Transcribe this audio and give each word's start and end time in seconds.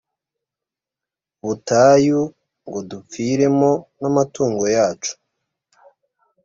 butayu 1.45 2.19
ngo 2.65 2.79
dupfiremo 2.89 3.71
n 3.99 4.01
amatungo 4.09 4.63
yacu 4.75 5.13